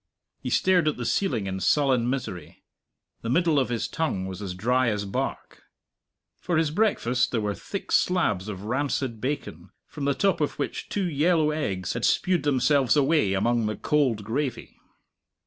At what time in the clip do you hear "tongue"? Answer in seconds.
3.87-4.25